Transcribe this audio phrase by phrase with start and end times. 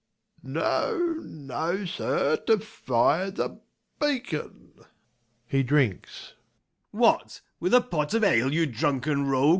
[0.41, 3.59] No, no, sir, to fire the
[3.99, 4.79] beacon.
[5.45, 6.21] \He drinks.
[6.29, 6.33] Second C.
[6.89, 9.49] What, with a pot of ale, you drunken rogues